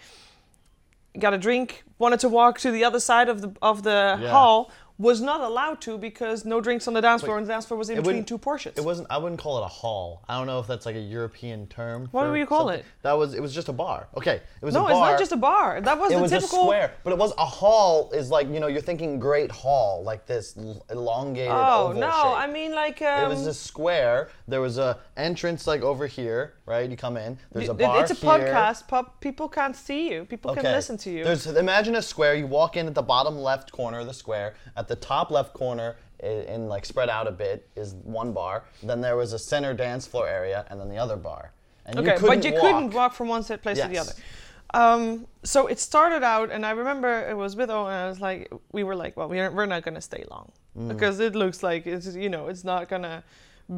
Got 1.19 1.33
a 1.33 1.37
drink. 1.37 1.83
Wanted 1.99 2.19
to 2.21 2.29
walk 2.29 2.59
to 2.59 2.71
the 2.71 2.83
other 2.83 2.99
side 2.99 3.27
of 3.29 3.41
the 3.41 3.53
of 3.61 3.83
the 3.83 4.17
Yeah. 4.21 4.29
hall. 4.31 4.71
Was 5.01 5.19
not 5.19 5.41
allowed 5.41 5.81
to 5.81 5.97
because 5.97 6.45
no 6.45 6.61
drinks 6.61 6.87
on 6.87 6.93
the 6.93 7.01
dance 7.01 7.23
floor, 7.23 7.37
and 7.37 7.45
the 7.47 7.51
dance 7.51 7.65
floor 7.65 7.77
was 7.77 7.89
in 7.89 7.97
between 7.97 8.23
two 8.23 8.37
portions. 8.37 8.77
It 8.77 8.83
wasn't. 8.83 9.07
I 9.09 9.17
wouldn't 9.17 9.41
call 9.41 9.57
it 9.57 9.65
a 9.65 9.73
hall. 9.81 10.23
I 10.29 10.37
don't 10.37 10.45
know 10.45 10.59
if 10.59 10.67
that's 10.67 10.85
like 10.85 10.95
a 10.95 10.99
European 11.17 11.65
term. 11.67 12.07
What 12.11 12.25
do 12.25 12.35
you 12.35 12.45
call 12.45 12.67
something. 12.67 12.79
it? 12.81 12.85
That 13.01 13.13
was. 13.17 13.33
It 13.33 13.41
was 13.41 13.53
just 13.53 13.67
a 13.67 13.73
bar. 13.73 14.07
Okay, 14.15 14.35
it 14.61 14.65
was 14.65 14.75
no, 14.75 14.85
a 14.85 14.91
it's 14.91 14.99
not 14.99 15.17
just 15.17 15.31
a 15.31 15.37
bar. 15.37 15.81
That 15.81 15.97
was 15.99 16.11
It 16.11 16.15
the 16.17 16.21
was 16.21 16.31
typical. 16.31 16.59
a 16.59 16.63
square, 16.65 16.93
but 17.03 17.13
it 17.13 17.17
was 17.17 17.33
a 17.37 17.45
hall. 17.45 18.11
Is 18.11 18.29
like 18.29 18.47
you 18.49 18.59
know 18.59 18.67
you're 18.67 18.81
thinking 18.81 19.19
great 19.19 19.51
hall, 19.51 20.03
like 20.03 20.25
this 20.27 20.55
elongated 20.89 21.51
Oh 21.51 21.93
no! 21.95 22.01
shape. 22.01 22.37
I 22.43 22.47
mean 22.47 22.73
like 22.75 23.01
um, 23.01 23.25
it 23.25 23.29
was 23.29 23.47
a 23.47 23.53
square. 23.53 24.29
There 24.47 24.61
was 24.61 24.77
a 24.77 24.99
entrance 25.17 25.65
like 25.67 25.81
over 25.81 26.05
here, 26.07 26.53
right? 26.65 26.89
You 26.89 26.97
come 26.97 27.17
in. 27.17 27.37
There's 27.51 27.69
a 27.69 27.73
bar 27.73 28.01
It's 28.01 28.11
a 28.11 28.13
here. 28.13 28.29
podcast. 28.29 28.87
Pub, 28.87 29.19
people 29.19 29.47
can't 29.49 29.75
see 29.75 30.11
you. 30.11 30.25
People 30.25 30.53
can 30.53 30.63
listen 30.63 30.97
to 30.97 31.09
you. 31.09 31.23
There's 31.23 31.47
imagine 31.47 31.95
a 31.95 32.01
square. 32.01 32.35
You 32.35 32.47
walk 32.47 32.77
in 32.77 32.87
at 32.87 32.93
the 32.95 33.01
bottom 33.01 33.37
left 33.37 33.71
corner 33.71 33.99
of 33.99 34.07
the 34.07 34.13
square. 34.13 34.53
At 34.75 34.87
the 34.91 34.95
top 35.13 35.31
left 35.37 35.53
corner, 35.53 35.89
and 36.19 36.61
like 36.73 36.83
spread 36.85 37.09
out 37.17 37.25
a 37.33 37.35
bit, 37.45 37.57
is 37.75 37.89
one 38.19 38.31
bar. 38.33 38.55
Then 38.89 38.99
there 39.01 39.15
was 39.23 39.31
a 39.33 39.39
center 39.51 39.73
dance 39.73 40.05
floor 40.11 40.27
area, 40.39 40.59
and 40.69 40.75
then 40.79 40.89
the 40.89 40.97
other 41.05 41.15
bar. 41.29 41.43
And 41.85 41.97
okay, 41.99 42.15
you 42.21 42.27
but 42.27 42.43
you 42.45 42.51
walk. 42.53 42.61
couldn't 42.61 42.89
walk 42.99 43.11
from 43.13 43.27
one 43.35 43.43
set 43.49 43.59
place 43.63 43.79
to 43.79 43.87
the 43.87 43.97
other. 44.03 44.13
Um, 44.73 45.27
so 45.43 45.67
it 45.67 45.79
started 45.79 46.23
out, 46.23 46.47
and 46.53 46.65
I 46.65 46.71
remember 46.71 47.09
it 47.29 47.35
was 47.35 47.55
with 47.55 47.69
Owen. 47.69 47.91
And 47.93 48.03
I 48.05 48.07
was 48.13 48.21
like, 48.21 48.41
we 48.71 48.83
were 48.87 48.95
like, 49.03 49.13
well, 49.17 49.27
we're 49.33 49.49
we're 49.51 49.65
not 49.75 49.83
gonna 49.83 50.01
stay 50.11 50.23
long 50.35 50.47
Mm. 50.77 50.87
because 50.87 51.19
it 51.19 51.33
looks 51.35 51.59
like 51.69 51.81
it's 51.93 52.07
you 52.25 52.29
know 52.29 52.43
it's 52.51 52.63
not 52.63 52.87
gonna 52.87 53.17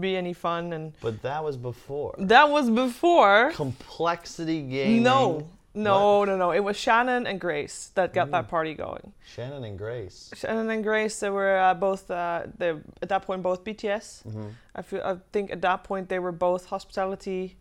be 0.06 0.12
any 0.24 0.34
fun, 0.34 0.74
and 0.74 0.94
But 1.02 1.16
that 1.24 1.44
was 1.48 1.56
before 1.58 2.14
that 2.34 2.48
was 2.56 2.70
before. 2.70 3.52
complexity 3.56 4.62
gaming. 4.62 5.04
No, 5.04 5.48
no, 5.76 6.24
no, 6.24 6.38
no. 6.38 6.52
It 6.52 6.60
was 6.60 6.78
Shannon 6.78 7.26
and 7.26 7.40
Grace 7.40 7.92
that 7.96 8.14
got 8.14 8.28
Mm. 8.28 8.32
that 8.32 8.48
party 8.48 8.74
going. 8.76 9.14
Shannon 9.26 9.64
and 9.64 9.78
Grace. 9.78 10.32
Shannon 10.36 10.70
and 10.70 10.84
Grace, 10.84 11.20
they 11.20 11.30
were 11.30 11.58
uh, 11.58 11.74
both 11.74 12.10
uh, 12.12 12.44
they 12.58 12.70
at 13.02 13.10
that 13.10 13.24
point 13.24 13.42
both 13.42 13.64
BTS. 13.64 14.24
Mm-hmm. 14.28 14.48
I 14.76 14.82
feel 14.84 15.02
I 15.04 15.18
think 15.32 15.52
at 15.52 15.62
that 15.62 15.84
point 15.84 16.10
they 16.10 16.20
were 16.20 16.32
both 16.32 16.66
hospitality, 16.68 17.58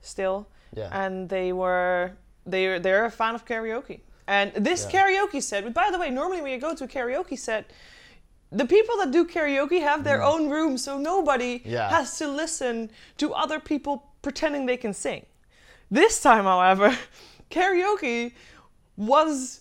still, 0.00 0.46
Yeah. 0.76 0.88
and 1.04 1.28
they 1.28 1.52
were 1.52 2.12
they 2.46 2.78
they're 2.78 3.04
a 3.06 3.10
fan 3.10 3.34
of 3.34 3.44
karaoke. 3.44 4.00
And 4.26 4.52
this 4.54 4.80
Yeah. 4.84 4.92
karaoke 5.02 5.42
set, 5.42 5.72
by 5.74 5.90
the 5.90 5.98
way, 5.98 6.10
normally 6.10 6.42
when 6.42 6.52
you 6.52 6.58
go 6.60 6.74
to 6.74 6.84
a 6.84 6.88
karaoke 6.88 7.36
set, 7.38 7.64
the 8.52 8.66
people 8.66 8.96
that 8.98 9.10
do 9.10 9.24
karaoke 9.26 9.80
have 9.80 10.04
their 10.04 10.22
own 10.22 10.48
room, 10.48 10.78
so 10.78 10.96
nobody 10.98 11.58
Mm. 11.58 11.62
Yeah. 11.66 11.88
has 11.90 12.16
to 12.18 12.28
listen 12.28 12.90
to 13.16 13.34
other 13.34 13.58
people 13.58 13.94
pretending 14.22 14.66
they 14.66 14.76
can 14.76 14.92
sing. 14.94 15.26
This 15.90 16.20
time, 16.20 16.44
however, 16.44 16.96
karaoke 17.50 18.32
was 18.96 19.60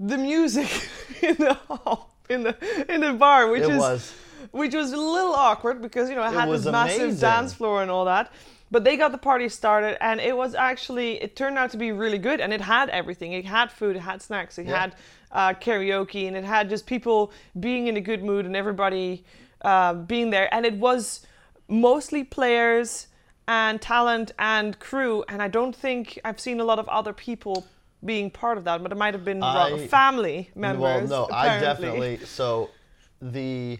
the 0.00 0.18
music 0.18 0.68
in 1.22 1.36
the 1.36 1.54
hall, 1.54 2.14
in 2.28 2.42
the 2.42 2.56
in 2.92 3.00
the 3.00 3.12
bar, 3.12 3.48
which 3.50 3.62
It 3.62 3.70
is 3.70 3.78
was. 3.78 4.12
which 4.50 4.74
was 4.74 4.92
a 4.92 4.96
little 4.96 5.34
awkward 5.34 5.80
because 5.82 6.08
you 6.08 6.16
know 6.16 6.24
it 6.24 6.28
It 6.28 6.34
had 6.34 6.50
this 6.50 6.64
massive 6.64 7.02
amazing. 7.02 7.20
dance 7.20 7.54
floor 7.54 7.82
and 7.82 7.90
all 7.90 8.04
that. 8.06 8.32
But 8.70 8.82
they 8.82 8.96
got 8.96 9.12
the 9.12 9.18
party 9.18 9.48
started, 9.48 10.02
and 10.02 10.20
it 10.20 10.36
was 10.36 10.54
actually 10.54 11.22
it 11.22 11.36
turned 11.36 11.58
out 11.58 11.70
to 11.72 11.76
be 11.76 11.92
really 11.92 12.18
good, 12.18 12.40
and 12.40 12.52
it 12.52 12.60
had 12.60 12.88
everything. 12.90 13.32
It 13.32 13.44
had 13.44 13.70
food, 13.70 13.94
it 13.96 14.00
had 14.00 14.20
snacks, 14.20 14.58
it 14.58 14.66
Yeah. 14.66 14.80
had 14.80 14.94
uh, 15.30 15.52
karaoke, 15.54 16.26
and 16.26 16.36
it 16.36 16.44
had 16.44 16.68
just 16.70 16.86
people 16.86 17.30
being 17.60 17.86
in 17.86 17.96
a 17.96 18.00
good 18.00 18.24
mood 18.24 18.46
and 18.46 18.56
everybody 18.56 19.24
uh, 19.62 19.94
being 19.94 20.30
there. 20.30 20.52
And 20.52 20.66
it 20.66 20.74
was 20.74 21.24
mostly 21.68 22.24
players 22.24 23.06
and 23.46 23.80
talent 23.80 24.32
and 24.38 24.78
crew, 24.78 25.24
and 25.28 25.42
I 25.42 25.48
don't 25.48 25.74
think 25.74 26.18
I've 26.24 26.40
seen 26.40 26.60
a 26.60 26.64
lot 26.64 26.78
of 26.78 26.88
other 26.88 27.12
people 27.12 27.66
being 28.04 28.30
part 28.30 28.58
of 28.58 28.64
that, 28.64 28.82
but 28.82 28.92
it 28.92 28.96
might 28.96 29.14
have 29.14 29.24
been 29.24 29.42
I- 29.42 29.86
family 29.86 30.50
members. 30.54 31.10
Well, 31.10 31.28
no, 31.28 31.34
I 31.34 31.60
definitely. 31.60 32.18
So, 32.24 32.70
the 33.20 33.78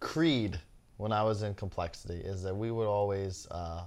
creed 0.00 0.60
when 0.96 1.12
I 1.12 1.22
was 1.22 1.42
in 1.42 1.54
complexity 1.54 2.16
is 2.16 2.42
that 2.42 2.54
we 2.54 2.70
would 2.70 2.86
always, 2.86 3.46
uh, 3.50 3.82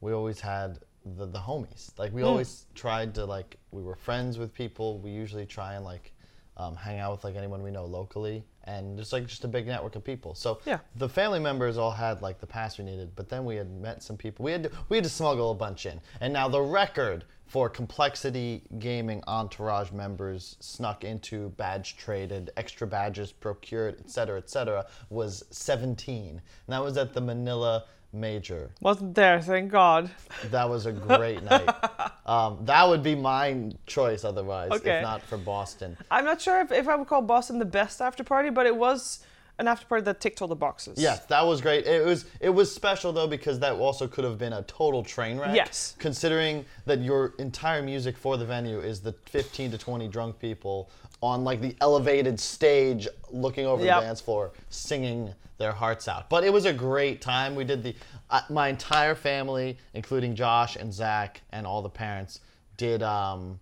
we 0.00 0.12
always 0.12 0.40
had 0.40 0.80
the, 1.16 1.26
the 1.26 1.38
homies. 1.38 1.96
Like 1.98 2.12
we 2.12 2.22
always 2.22 2.66
tried 2.74 3.14
to 3.14 3.24
like 3.24 3.56
we 3.70 3.82
were 3.82 3.94
friends 3.94 4.38
with 4.38 4.52
people. 4.52 4.98
We 4.98 5.10
usually 5.10 5.46
try 5.46 5.74
and 5.74 5.84
like 5.84 6.12
um, 6.58 6.74
hang 6.76 6.98
out 6.98 7.12
with 7.12 7.24
like 7.24 7.36
anyone 7.36 7.62
we 7.62 7.70
know 7.70 7.84
locally, 7.86 8.44
and 8.64 8.98
just 8.98 9.12
like 9.12 9.26
just 9.26 9.44
a 9.44 9.48
big 9.48 9.66
network 9.66 9.96
of 9.96 10.04
people. 10.04 10.34
So 10.34 10.60
Yeah. 10.66 10.78
the 10.96 11.08
family 11.08 11.38
members 11.38 11.78
all 11.78 11.90
had 11.92 12.20
like 12.22 12.40
the 12.40 12.46
pass 12.46 12.78
we 12.78 12.84
needed, 12.84 13.14
but 13.16 13.28
then 13.28 13.44
we 13.44 13.56
had 13.56 13.70
met 13.70 14.02
some 14.02 14.16
people. 14.16 14.44
We 14.44 14.52
had 14.52 14.64
to, 14.64 14.70
we 14.88 14.96
had 14.96 15.04
to 15.04 15.10
smuggle 15.10 15.50
a 15.52 15.54
bunch 15.54 15.86
in, 15.86 16.00
and 16.20 16.32
now 16.32 16.48
the 16.48 16.60
record 16.60 17.24
for 17.46 17.70
complexity 17.70 18.62
gaming 18.78 19.22
entourage 19.26 19.90
members 19.90 20.56
snuck 20.60 21.02
into 21.02 21.48
badge 21.50 21.96
traded 21.96 22.50
extra 22.58 22.86
badges 22.86 23.32
procured 23.32 23.98
etc 24.00 24.36
etc 24.36 24.86
was 25.08 25.42
17 25.50 26.28
and 26.28 26.40
that 26.68 26.82
was 26.82 26.98
at 26.98 27.14
the 27.14 27.20
manila 27.22 27.84
major 28.12 28.70
Wasn't 28.80 29.14
there, 29.14 29.40
thank 29.40 29.70
God. 29.70 30.10
that 30.50 30.68
was 30.68 30.86
a 30.86 30.92
great 30.92 31.42
night 31.42 31.68
um, 32.26 32.58
that 32.64 32.88
would 32.88 33.02
be 33.02 33.14
my 33.14 33.70
choice 33.86 34.24
otherwise 34.24 34.70
Okay. 34.72 34.96
if 34.98 35.02
not 35.02 35.22
for 35.22 35.36
boston 35.36 35.96
I'm 36.10 36.24
not 36.24 36.40
sure 36.40 36.60
if, 36.60 36.72
if 36.72 36.88
I 36.88 36.96
would 36.96 37.06
call 37.08 37.22
Boston 37.22 37.58
the 37.58 37.64
best 37.64 38.00
after 38.00 38.24
party, 38.24 38.50
but 38.50 38.66
it 38.66 38.74
was 38.76 39.20
an 39.58 39.66
after 39.68 39.86
party 39.86 40.04
that 40.04 40.20
ticked 40.20 40.40
all 40.40 40.48
the 40.48 40.54
boxes. 40.54 40.98
Yes, 41.00 41.26
that 41.26 41.44
was 41.44 41.60
great. 41.60 41.86
It 41.86 42.04
was 42.04 42.24
it 42.40 42.50
was 42.50 42.72
special 42.74 43.12
though 43.12 43.26
because 43.26 43.58
that 43.60 43.74
also 43.74 44.06
could 44.06 44.24
have 44.24 44.38
been 44.38 44.52
a 44.52 44.62
total 44.62 45.02
train 45.02 45.38
wreck. 45.38 45.54
Yes. 45.54 45.96
Considering 45.98 46.64
that 46.86 47.00
your 47.00 47.34
entire 47.38 47.82
music 47.82 48.16
for 48.16 48.36
the 48.36 48.44
venue 48.46 48.80
is 48.80 49.00
the 49.00 49.12
15 49.26 49.72
to 49.72 49.78
20 49.78 50.08
drunk 50.08 50.38
people 50.38 50.90
on 51.20 51.42
like 51.42 51.60
the 51.60 51.74
elevated 51.80 52.38
stage 52.38 53.08
looking 53.30 53.66
over 53.66 53.84
Yep. 53.84 54.00
the 54.00 54.06
dance 54.06 54.20
floor 54.20 54.52
singing 54.70 55.34
their 55.58 55.72
hearts 55.72 56.06
out. 56.06 56.30
But 56.30 56.44
it 56.44 56.52
was 56.52 56.64
a 56.64 56.72
great 56.72 57.20
time. 57.20 57.56
We 57.56 57.64
did 57.64 57.82
the 57.82 57.94
uh, 58.30 58.42
my 58.50 58.68
entire 58.68 59.16
family 59.16 59.76
including 59.94 60.36
Josh 60.36 60.76
and 60.76 60.92
Zach 60.94 61.40
and 61.50 61.66
all 61.66 61.82
the 61.82 61.88
parents 61.90 62.40
did 62.76 63.02
um 63.02 63.58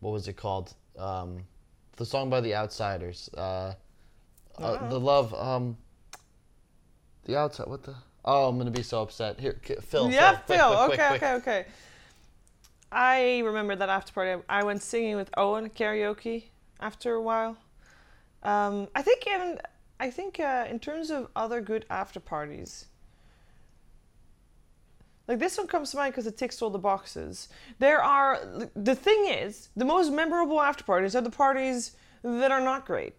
what 0.00 0.12
was 0.12 0.28
it 0.28 0.36
called? 0.38 0.72
Um 0.98 1.40
the 1.96 2.06
song 2.06 2.28
by 2.30 2.40
the 2.42 2.54
Outsiders. 2.54 3.28
Uh, 3.36 3.72
uh, 4.58 4.88
the 4.88 4.98
love 4.98 5.34
um 5.34 5.76
the 7.24 7.36
outside 7.36 7.66
what 7.68 7.82
the 7.82 7.94
oh 8.24 8.48
i'm 8.48 8.58
gonna 8.58 8.70
be 8.70 8.82
so 8.82 9.02
upset 9.02 9.38
here 9.40 9.60
phil 9.82 10.10
Yeah, 10.10 10.36
phil, 10.38 10.56
Phil. 10.56 10.86
quick, 10.86 10.98
quick, 10.98 11.00
okay, 11.00 11.08
quick. 11.08 11.22
okay, 11.22 11.34
okay. 11.34 11.66
I 12.92 13.40
remember 13.40 13.74
that 13.76 13.88
after 13.88 14.12
party. 14.12 14.40
I 14.48 14.62
went 14.62 14.80
singing 14.80 15.16
with 15.16 15.28
Owen 15.36 15.68
karaoke 15.70 16.44
after 16.80 17.14
a 17.14 17.20
while. 17.20 17.56
Um, 18.42 18.86
I 18.94 19.02
think 19.02 19.26
even 19.26 19.58
I 19.98 20.10
think 20.10 20.38
uh, 20.38 20.66
in 20.70 20.78
terms 20.78 21.10
of 21.10 21.28
other 21.34 21.60
good 21.60 21.84
after 21.90 22.20
parties, 22.20 22.86
like 25.26 25.40
this 25.40 25.58
one 25.58 25.66
comes 25.66 25.90
to 25.90 25.96
mind 25.96 26.12
because 26.12 26.26
it 26.28 26.36
ticks 26.38 26.62
all 26.62 26.70
the 26.70 26.78
boxes. 26.78 27.48
There 27.80 28.02
are 28.02 28.40
the 28.74 28.94
thing 28.94 29.26
is 29.26 29.68
the 29.76 29.84
most 29.84 30.12
memorable 30.12 30.60
after 30.60 30.84
parties 30.84 31.16
are 31.16 31.20
the 31.22 31.30
parties 31.30 31.96
that 32.22 32.52
are 32.52 32.60
not 32.60 32.86
great. 32.86 33.14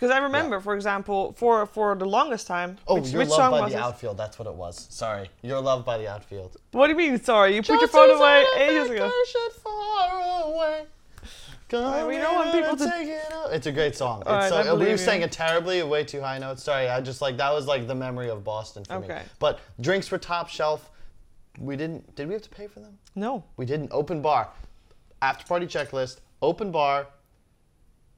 Because 0.00 0.14
I 0.16 0.18
remember, 0.20 0.60
for 0.60 0.74
example, 0.74 1.34
for 1.36 1.66
for 1.66 1.94
the 1.94 2.06
longest 2.06 2.46
time, 2.46 2.78
oh 2.88 2.94
which, 2.94 3.10
you're 3.10 3.18
which 3.18 3.28
loved 3.28 3.38
song 3.38 3.50
by 3.50 3.68
the 3.68 3.76
it? 3.76 3.80
outfield 3.80 4.16
that's 4.16 4.38
what 4.38 4.48
it 4.48 4.54
was 4.54 4.86
sorry 4.88 5.28
you're 5.42 5.60
loved 5.60 5.84
by 5.84 5.98
the 5.98 6.08
outfield 6.08 6.56
What 6.72 6.86
do 6.86 6.92
you 6.94 6.96
mean? 6.96 7.22
Sorry, 7.22 7.54
you 7.54 7.62
put 7.62 7.78
your 7.80 7.88
phone 7.88 8.08
away 8.10 8.46
ages 8.56 8.88
ago. 8.88 9.10
far 9.62 10.46
away. 10.46 10.86
Right, 11.72 12.06
we 12.06 12.16
don't 12.16 12.34
want 12.34 12.52
people 12.52 12.76
to- 12.76 12.90
take 12.90 13.08
it. 13.08 13.22
It's 13.52 13.66
a 13.66 13.72
great 13.72 13.94
song. 13.94 14.22
All 14.26 14.40
It's 14.40 14.50
right, 14.50 14.64
so, 14.64 14.74
we 14.74 14.96
sang 14.96 15.20
it 15.20 15.30
terribly, 15.30 15.82
way 15.82 16.02
too 16.02 16.20
high 16.20 16.38
notes. 16.38 16.62
Sorry, 16.64 16.88
I 16.88 17.00
just 17.02 17.20
like 17.20 17.36
that 17.36 17.52
was 17.52 17.66
like 17.66 17.86
the 17.86 17.94
memory 17.94 18.30
of 18.30 18.42
Boston 18.42 18.84
for 18.84 19.00
me. 19.00 19.08
But 19.38 19.60
drinks 19.80 20.10
were 20.10 20.18
top 20.18 20.48
shelf. 20.48 20.90
We 21.58 21.76
didn't. 21.76 22.16
Did 22.16 22.26
we 22.26 22.32
have 22.34 22.42
to 22.42 22.48
pay 22.48 22.66
for 22.66 22.80
them? 22.80 22.98
No. 23.14 23.44
We 23.58 23.66
didn't. 23.66 23.90
Open 23.92 24.22
bar. 24.22 24.48
After 25.20 25.44
party 25.46 25.66
checklist. 25.66 26.20
Open 26.40 26.72
bar. 26.72 27.06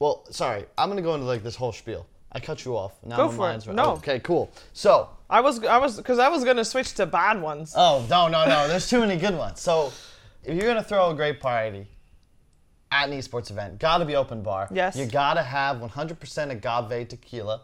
Well, 0.02 0.25
sorry. 0.30 0.64
I'm 0.76 0.88
gonna 0.88 1.00
go 1.00 1.14
into 1.14 1.26
like 1.26 1.44
this 1.44 1.54
whole 1.54 1.71
spiel. 1.73 2.06
I 2.32 2.40
cut 2.40 2.64
you 2.64 2.76
off. 2.76 2.94
Now 3.04 3.16
Go 3.18 3.26
my 3.28 3.28
for 3.28 3.35
it. 3.35 3.38
mind's 3.38 3.66
right. 3.68 3.76
No. 3.76 3.92
Okay, 3.92 4.18
cool. 4.18 4.50
So. 4.73 5.09
I 5.30 5.40
was 5.40 5.64
I 5.64 5.78
was 5.78 5.97
because 5.97 6.18
I 6.18 6.28
was 6.28 6.42
gonna 6.44 6.64
switch 6.64 6.94
to 6.94 7.06
bad 7.06 7.40
ones. 7.40 7.73
Oh 7.76 8.04
no 8.11 8.28
no 8.28 8.44
no! 8.47 8.68
There's 8.68 8.90
too 8.90 9.00
many 9.00 9.16
good 9.16 9.35
ones. 9.35 9.61
So, 9.62 9.92
if 10.44 10.54
you're 10.54 10.66
gonna 10.66 10.82
throw 10.82 11.11
a 11.11 11.14
great 11.14 11.40
party 11.40 11.87
at 12.90 13.09
an 13.09 13.16
esports 13.18 13.50
event, 13.50 13.78
gotta 13.78 14.04
be 14.04 14.14
open 14.16 14.42
bar. 14.42 14.68
Yes. 14.71 14.94
You 14.97 15.06
gotta 15.06 15.42
have 15.42 15.78
100% 15.78 16.50
agave 16.50 17.09
tequila. 17.09 17.62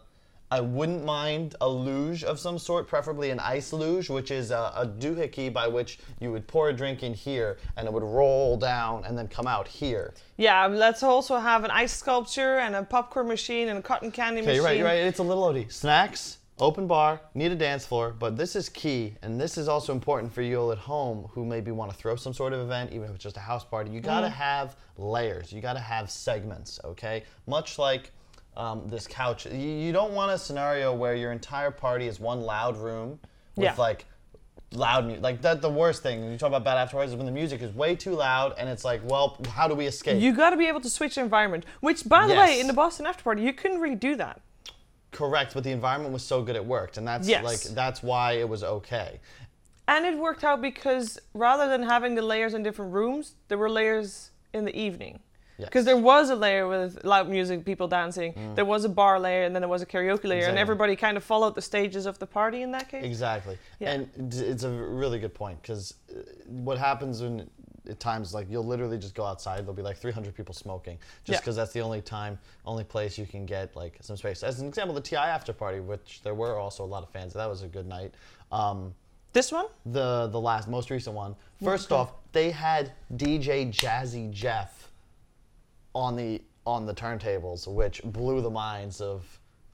I 0.51 0.61
wouldn't 0.61 1.05
mind 1.05 1.55
a 1.61 1.69
luge 1.69 2.23
of 2.23 2.39
some 2.39 2.57
sort, 2.57 2.87
preferably 2.87 3.29
an 3.29 3.39
ice 3.39 3.71
luge, 3.71 4.09
which 4.09 4.31
is 4.31 4.49
a, 4.49 4.71
a 4.75 4.87
doohickey 4.87 5.53
by 5.53 5.67
which 5.67 5.99
you 6.19 6.31
would 6.31 6.47
pour 6.47 6.69
a 6.69 6.73
drink 6.73 7.03
in 7.03 7.13
here 7.13 7.57
and 7.77 7.87
it 7.87 7.93
would 7.93 8.01
roll 8.03 8.57
down 8.57 9.05
and 9.05 9.15
then 9.15 9.27
come 9.27 9.45
out 9.45 9.67
here. 9.67 10.13
Yeah, 10.37 10.65
let's 10.65 11.03
also 11.03 11.37
have 11.37 11.63
an 11.65 11.71
ice 11.71 11.95
sculpture 11.95 12.57
and 12.59 12.75
a 12.75 12.83
popcorn 12.83 13.27
machine 13.27 13.67
and 13.69 13.77
a 13.77 13.81
cotton 13.83 14.11
candy 14.11 14.41
Okay, 14.41 14.47
machine. 14.47 14.55
you're 14.55 14.65
right, 14.65 14.77
you're 14.77 14.87
right. 14.87 15.03
It's 15.03 15.19
a 15.19 15.23
little 15.23 15.43
OD. 15.43 15.71
Snacks, 15.71 16.39
open 16.59 16.87
bar, 16.87 17.21
need 17.35 17.51
a 17.51 17.55
dance 17.55 17.85
floor, 17.85 18.15
but 18.17 18.35
this 18.35 18.55
is 18.55 18.69
key, 18.69 19.13
and 19.21 19.39
this 19.39 19.55
is 19.55 19.67
also 19.67 19.93
important 19.93 20.33
for 20.33 20.41
you 20.41 20.59
all 20.59 20.71
at 20.71 20.77
home 20.79 21.29
who 21.31 21.45
maybe 21.45 21.69
want 21.71 21.91
to 21.91 21.95
throw 21.97 22.15
some 22.15 22.33
sort 22.33 22.53
of 22.53 22.59
event, 22.61 22.91
even 22.91 23.07
if 23.07 23.15
it's 23.15 23.23
just 23.23 23.37
a 23.37 23.41
house 23.41 23.63
party. 23.63 23.91
You 23.91 24.01
Mm. 24.01 24.05
gotta 24.05 24.29
have 24.29 24.75
layers. 24.97 25.53
You 25.53 25.61
gotta 25.61 25.79
have 25.79 26.09
segments, 26.09 26.79
okay? 26.83 27.23
Much 27.45 27.77
like 27.77 28.11
um, 28.59 28.83
this 28.87 29.07
couch. 29.07 29.45
You, 29.45 29.57
you 29.57 29.91
don't 29.93 30.13
want 30.13 30.31
a 30.31 30.37
scenario 30.37 30.93
where 30.93 31.15
your 31.15 31.31
entire 31.31 31.71
party 31.71 32.07
is 32.07 32.19
one 32.19 32.41
loud 32.41 32.77
room 32.77 33.19
with 33.55 33.63
Yeah. 33.65 33.75
like 33.77 34.05
loud 34.73 35.05
music. 35.05 35.23
Like 35.23 35.41
that, 35.41 35.61
the 35.61 35.69
worst 35.69 36.03
thing 36.03 36.21
when 36.21 36.31
you 36.31 36.37
talk 36.37 36.49
about 36.49 36.65
bad 36.65 36.77
afterwards 36.77 37.11
is 37.11 37.15
when 37.17 37.25
the 37.25 37.31
music 37.31 37.61
is 37.61 37.73
way 37.73 37.95
too 37.95 38.13
loud, 38.15 38.53
and 38.57 38.67
it's 38.69 38.83
like, 38.83 39.01
well, 39.03 39.37
how 39.51 39.67
do 39.67 39.75
we 39.75 39.85
escape? 39.85 40.21
You 40.21 40.33
got 40.35 40.49
to 40.51 40.57
be 40.57 40.67
able 40.67 40.81
to 40.81 40.89
switch 40.89 41.17
environment. 41.17 41.65
Which, 41.79 42.07
by 42.07 42.27
the 42.27 42.33
way, 42.33 42.49
Yes. 42.55 42.61
in 42.61 42.67
the 42.67 42.73
Boston 42.73 43.07
after 43.07 43.23
party, 43.23 43.41
you 43.43 43.53
couldn't 43.53 43.79
really 43.79 43.95
do 43.95 44.15
that. 44.17 44.41
Correct, 45.11 45.53
but 45.55 45.63
the 45.63 45.71
environment 45.71 46.13
was 46.13 46.21
so 46.23 46.43
good 46.43 46.55
it 46.55 46.63
worked, 46.65 46.97
and 46.97 47.07
that's 47.07 47.27
Yes. 47.27 47.43
like 47.43 47.61
that's 47.75 48.03
why 48.03 48.33
it 48.33 48.47
was 48.47 48.63
okay. 48.63 49.19
And 49.87 50.05
it 50.05 50.15
worked 50.19 50.43
out 50.43 50.61
because 50.61 51.17
rather 51.33 51.67
than 51.67 51.81
having 51.81 52.13
the 52.13 52.21
layers 52.21 52.53
in 52.53 52.61
different 52.61 52.93
rooms, 52.93 53.33
there 53.47 53.57
were 53.57 53.71
layers 53.71 54.29
in 54.53 54.65
the 54.65 54.75
evening. 54.77 55.19
Because 55.65 55.81
Yes. 55.81 55.85
there 55.85 55.97
was 55.97 56.29
a 56.29 56.35
layer 56.35 56.67
with 56.67 57.03
loud 57.03 57.27
music, 57.29 57.65
people 57.65 57.87
dancing. 57.87 58.53
There 58.55 58.65
was 58.65 58.85
a 58.85 58.89
bar 58.89 59.19
layer, 59.19 59.43
and 59.43 59.55
then 59.55 59.61
there 59.61 59.69
was 59.69 59.81
a 59.81 59.85
karaoke 59.85 60.25
layer, 60.25 60.45
and 60.47 60.57
Mm. 60.57 60.61
Everybody 60.61 60.95
kind 60.95 61.17
of 61.17 61.23
followed 61.23 61.55
the 61.55 61.61
stages 61.61 62.05
of 62.05 62.19
the 62.19 62.27
party 62.27 62.61
in 62.61 62.71
that 62.71 62.89
case. 62.89 63.03
Exactly. 63.03 63.57
Yeah. 63.79 63.91
And 63.93 64.33
it's 64.33 64.63
a 64.63 64.69
really 64.69 65.19
good 65.19 65.33
point 65.33 65.61
because 65.61 65.93
what 66.47 66.77
happens 66.77 67.21
when 67.21 67.49
at 67.89 67.99
times 67.99 68.33
like 68.35 68.47
you'll 68.51 68.65
literally 68.65 68.97
just 68.99 69.15
go 69.15 69.23
outside 69.25 69.61
there'll 69.61 69.73
be 69.73 69.81
like 69.81 69.97
300 69.97 70.35
people 70.35 70.53
smoking 70.53 70.97
just 71.23 71.37
Yeah. 71.37 71.39
because 71.39 71.55
that's 71.55 71.71
the 71.71 71.79
only 71.81 72.01
time 72.01 72.37
only 72.65 72.83
place 72.83 73.17
you 73.17 73.25
can 73.25 73.45
get 73.47 73.75
like 73.75 73.97
some 74.01 74.15
space 74.15 74.43
as 74.43 74.59
an 74.59 74.67
example 74.67 74.93
the 74.93 75.01
ti 75.01 75.15
after 75.15 75.53
party 75.53 75.79
which 75.79 76.21
there 76.21 76.35
were 76.35 76.55
also 76.59 76.83
a 76.83 76.85
lot 76.85 77.01
of 77.01 77.09
fans 77.09 77.33
that 77.33 77.49
was 77.49 77.63
a 77.63 77.67
good 77.67 77.87
night 77.87 78.13
um, 78.51 78.93
This 79.33 79.51
one? 79.51 79.67
the 79.87 80.27
the 80.27 80.39
last 80.39 80.67
most 80.67 80.91
recent 80.91 81.15
one 81.15 81.35
first 81.63 81.91
off 81.91 82.11
they 82.31 82.51
had 82.51 82.91
dj 83.15 83.71
jazzy 83.73 84.29
jeff 84.29 84.88
on 85.95 86.15
the 86.15 86.41
on 86.65 86.85
the 86.85 86.93
turntables 86.93 87.67
which 87.67 88.01
blew 88.03 88.41
the 88.41 88.49
minds 88.49 89.01
of 89.01 89.23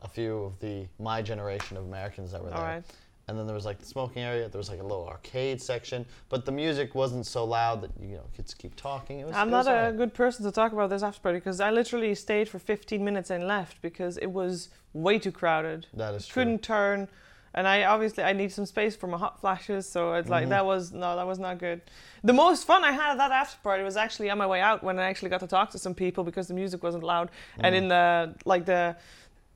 a 0.02 0.08
few 0.08 0.44
of 0.44 0.60
the 0.60 0.86
my 1.00 1.22
generation 1.22 1.76
of 1.78 1.84
americans 1.84 2.32
that 2.32 2.42
were 2.44 2.50
there 2.50 2.58
Alright. 2.60 2.84
and 3.28 3.38
then 3.38 3.46
there 3.48 3.56
was 3.56 3.66
like 3.66 3.80
the 3.80 3.86
smoking 3.86 4.22
area 4.24 4.48
there 4.48 4.60
was 4.60 4.70
like 4.70 4.80
a 4.80 4.84
little 4.84 5.08
arcade 5.08 5.62
section 5.62 6.06
but 6.30 6.46
the 6.46 6.52
music 6.52 6.96
wasn't 6.96 7.26
so 7.26 7.44
loud 7.44 7.82
that 7.82 7.92
you 8.00 8.16
know 8.16 8.24
kids 8.36 8.54
keep 8.54 8.76
talking 8.76 9.20
it 9.20 9.26
was, 9.28 9.36
I'm 9.36 9.48
it 9.48 9.52
not 9.52 9.58
was 9.58 9.68
a 9.68 9.72
alright. 9.72 9.98
good 9.98 10.14
person 10.14 10.46
to 10.46 10.52
talk 10.52 10.72
about 10.72 10.90
this 10.90 11.04
after 11.04 11.20
party 11.22 11.40
because 11.40 11.60
I 11.60 11.72
literally 11.72 12.14
stayed 12.16 12.48
for 12.48 12.60
15 12.60 13.04
minutes 13.04 13.30
and 13.30 13.46
left 13.48 13.82
because 13.82 14.18
it 14.18 14.32
was 14.32 14.70
way 14.94 15.20
too 15.20 15.32
crowded. 15.32 15.88
that 15.94 16.14
is 16.14 16.28
true 16.28 16.42
Couldn't 16.44 16.62
turn, 16.62 17.08
and 17.56 17.68
I 17.68 17.84
obviously 17.86 18.24
I 18.24 18.34
need 18.34 18.52
some 18.52 18.66
space 18.68 18.96
for 18.96 19.08
my 19.08 19.18
hot 19.18 19.40
flashes, 19.42 19.90
so 19.90 20.14
it's 20.14 20.26
Mm-hmm. 20.26 20.32
like 20.34 20.50
that 20.50 20.66
was 20.66 20.92
no, 20.92 21.16
that 21.16 21.26
was 21.26 21.40
not 21.40 21.58
good. 21.58 21.82
The 22.24 22.34
most 22.34 22.66
fun 22.68 22.84
I 22.84 22.92
had 22.92 23.12
at 23.14 23.18
that 23.18 23.32
after 23.32 23.58
party 23.64 23.84
was 23.84 23.98
actually 23.98 24.30
on 24.30 24.38
my 24.38 24.48
way 24.48 24.62
out 24.62 24.84
when 24.84 25.00
I 25.00 25.06
actually 25.10 25.30
got 25.30 25.40
to 25.40 25.48
talk 25.48 25.72
to 25.72 25.80
some 25.80 25.94
people 25.96 26.24
because 26.24 26.48
the 26.48 26.54
music 26.54 26.84
wasn't 26.84 27.04
loud, 27.04 27.30
and 27.60 27.74
Mm. 27.74 27.78
in 27.80 27.88
the 27.88 28.36
like 28.46 28.66
the 28.66 28.96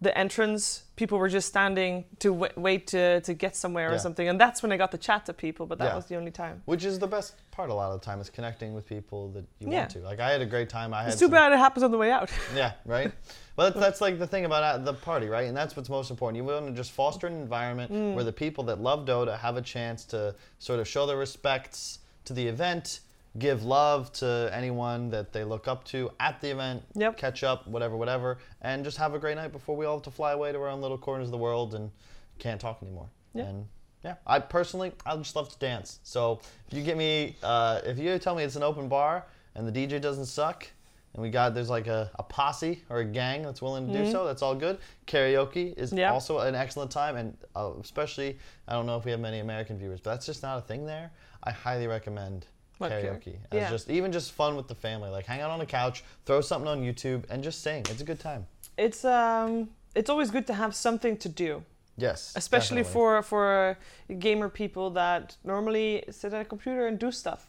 the 0.01 0.18
entrance, 0.18 0.84
people 0.96 1.18
were 1.18 1.27
just 1.27 1.48
standing 1.50 2.06
to 2.20 2.29
w- 2.34 2.53
wait 2.56 2.88
to, 2.88 3.20
to 3.22 3.34
get 3.34 3.56
somewhere 3.56 3.89
Yeah. 3.89 3.96
or 3.96 4.00
something, 4.00 4.27
and 4.29 4.39
that's 4.39 4.63
when 4.63 4.72
I 4.72 4.77
got 4.77 4.91
to 4.91 4.98
chat 4.98 5.25
to 5.25 5.34
people. 5.34 5.65
But 5.65 5.77
that 5.79 5.89
Yeah. 5.89 5.96
was 5.96 6.06
the 6.06 6.15
only 6.15 6.32
time. 6.32 6.62
which 6.65 6.86
is 6.86 7.00
the 7.00 7.08
best 7.08 7.36
part 7.51 7.70
a 7.70 7.74
lot 7.74 7.91
of 7.91 8.00
the 8.00 8.06
time 8.06 8.22
is 8.22 8.29
connecting 8.29 8.74
with 8.74 8.86
people 8.88 9.29
that 9.32 9.46
you 9.60 9.70
Yeah. 9.70 9.79
want 9.79 9.89
to 9.91 10.00
like 10.00 10.22
i 10.22 10.32
had 10.32 10.41
a 10.41 10.46
great 10.46 10.70
time 10.70 10.94
i 10.94 11.01
had 11.03 11.12
It's 11.12 11.20
too 11.20 11.25
some- 11.25 11.32
bad 11.32 11.51
it 11.51 11.58
happens 11.60 11.84
on 11.84 11.91
the 11.91 11.98
way 11.98 12.10
out. 12.12 12.29
Yeah, 12.56 12.72
right. 12.86 13.12
Well, 13.58 13.68
that's, 13.72 13.79
that's 13.79 14.01
like 14.01 14.18
the 14.20 14.27
thing 14.27 14.46
about 14.46 14.63
uh, 14.63 14.77
the 14.77 14.94
party, 14.94 15.27
right? 15.27 15.46
And 15.50 15.58
that's 15.58 15.75
what's 15.75 15.89
most 15.89 16.10
important. 16.12 16.38
You 16.38 16.46
want 16.46 16.68
to 16.68 16.72
just 16.74 16.91
foster 16.91 17.27
an 17.27 17.34
environment 17.34 17.91
Mm. 17.91 18.13
where 18.15 18.24
the 18.24 18.32
people 18.32 18.63
that 18.65 18.79
love 18.79 19.06
Dota 19.06 19.38
have 19.38 19.58
a 19.58 19.62
chance 19.62 20.06
to 20.06 20.34
sort 20.60 20.79
of 20.79 20.88
show 20.88 21.06
their 21.06 21.18
respects 21.18 22.00
to 22.25 22.32
the 22.34 22.48
event, 22.48 23.01
give 23.38 23.63
love 23.63 24.12
to 24.13 24.50
anyone 24.53 25.09
that 25.12 25.31
they 25.31 25.43
look 25.43 25.67
up 25.67 25.83
to 25.86 26.09
at 26.19 26.41
the 26.41 26.50
event, 26.50 26.83
Yep. 26.95 27.17
catch 27.17 27.43
up, 27.43 27.67
whatever, 27.67 27.95
whatever, 27.95 28.39
and 28.62 28.83
just 28.83 28.98
have 28.98 29.13
a 29.13 29.19
great 29.19 29.36
night 29.36 29.51
before 29.51 29.75
we 29.77 29.86
all 29.86 29.98
have 29.98 30.03
to 30.03 30.12
fly 30.12 30.31
away 30.31 30.51
to 30.51 30.57
our 30.59 30.67
own 30.67 30.81
little 30.81 30.98
corners 30.98 31.27
of 31.27 31.31
the 31.31 31.38
world 31.38 31.75
and 31.75 31.91
can't 32.39 32.59
talk 32.59 32.81
anymore. 32.81 33.09
Yeah. 33.33 33.43
And 33.43 33.67
yeah, 34.03 34.15
I 34.25 34.39
personally, 34.39 34.93
I 35.05 35.15
just 35.17 35.36
love 35.36 35.50
to 35.51 35.59
dance. 35.59 36.00
So 36.03 36.39
if 36.71 36.77
you 36.77 36.83
get 36.83 36.98
me, 36.98 37.36
uh, 37.43 37.81
if 37.86 38.00
you 38.00 38.17
tell 38.17 38.33
me 38.33 38.43
it's 38.43 38.55
an 38.55 38.63
open 38.63 38.88
bar 38.88 39.25
and 39.55 39.67
the 39.67 39.71
DJ 39.71 40.00
doesn't 40.01 40.25
suck, 40.25 40.65
and 41.13 41.24
we 41.24 41.29
got 41.31 41.53
there's 41.55 41.69
like 41.71 41.88
a, 41.88 42.09
a 42.19 42.24
posse 42.24 42.83
or 42.89 43.00
a 43.00 43.05
gang 43.05 43.41
that's 43.41 43.62
willing 43.63 43.88
to 43.88 43.93
do 43.93 44.12
so. 44.12 44.25
That's 44.25 44.41
all 44.43 44.53
good. 44.55 44.77
Karaoke 45.07 45.75
is 45.75 45.91
Mm-hmm. 45.91 46.13
Also 46.13 46.39
an 46.39 46.55
excellent 46.55 46.91
time, 46.91 47.15
and 47.17 47.36
uh, 47.55 47.71
especially 47.81 48.38
I 48.67 48.74
don't 48.74 48.86
know 48.86 48.95
if 48.98 49.05
we 49.05 49.12
have 49.12 49.19
many 49.19 49.39
American 49.39 49.77
viewers, 49.77 50.00
but 50.01 50.12
that's 50.12 50.25
just 50.25 50.43
not 50.43 50.59
a 50.59 50.62
thing 50.62 50.86
there. 50.86 51.12
I 51.43 51.51
highly 51.51 51.88
recommend 51.88 52.45
karaoke? 52.79 53.36
As 53.51 53.57
Yeah. 53.62 53.69
just 53.69 53.89
even 53.89 54.12
just 54.12 54.31
fun 54.31 54.55
with 54.55 54.67
the 54.67 54.75
family, 54.75 55.09
like 55.09 55.25
hang 55.25 55.41
out 55.41 55.51
on 55.51 55.59
the 55.59 55.65
couch, 55.65 56.03
throw 56.25 56.41
something 56.41 56.69
on 56.69 56.81
YouTube, 56.81 57.24
and 57.29 57.43
just 57.43 57.62
sing. 57.62 57.81
It's 57.89 58.01
a 58.01 58.05
good 58.05 58.19
time. 58.19 58.48
It's 58.77 59.03
um, 59.03 59.69
it's 59.95 60.09
always 60.09 60.31
good 60.31 60.48
to 60.48 60.53
have 60.53 60.74
something 60.74 61.17
to 61.17 61.29
do, 61.29 61.63
Yes, 61.98 62.33
especially 62.36 62.83
definitely. 62.83 62.93
for 62.93 63.24
for 63.24 63.77
gamer 64.19 64.50
people 64.50 64.89
that 64.91 65.36
normally 65.43 66.03
sit 66.12 66.33
at 66.33 66.41
a 66.41 66.45
computer 66.45 66.88
and 66.88 66.98
do 67.00 67.12
stuff 67.12 67.41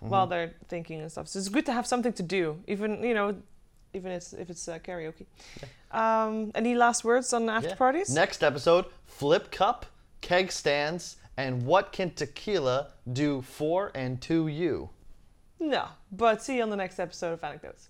while 0.00 0.22
Mm-hmm. 0.26 0.30
they're 0.30 0.54
thinking 0.68 1.00
and 1.00 1.10
stuff. 1.10 1.26
So 1.28 1.38
it's 1.40 1.48
good 1.50 1.66
to 1.66 1.72
have 1.72 1.86
something 1.86 2.12
to 2.14 2.22
do, 2.22 2.56
even 2.66 3.02
you 3.02 3.14
know, 3.14 3.34
even 3.92 4.12
it's 4.12 4.32
if 4.32 4.48
it's 4.50 4.66
uh, 4.68 4.78
karaoke. 4.78 5.26
Um, 5.90 6.50
any 6.54 6.74
last 6.74 7.04
words 7.04 7.32
on 7.32 7.48
after 7.48 7.70
Yeah. 7.70 7.74
parties? 7.76 8.14
Next 8.14 8.42
episode: 8.42 8.84
flip 9.06 9.50
cup, 9.50 9.86
keg 10.20 10.52
stands, 10.52 11.16
and 11.38 11.64
what 11.64 11.92
can 11.92 12.10
tequila 12.10 12.88
do 13.12 13.40
for 13.42 13.92
and 13.94 14.20
to 14.20 14.48
you? 14.48 14.90
No, 15.60 15.86
but 16.10 16.42
see 16.42 16.56
you 16.56 16.62
on 16.64 16.70
the 16.70 16.76
next 16.76 16.98
episode 16.98 17.32
of 17.32 17.44
Anecdotes. 17.44 17.88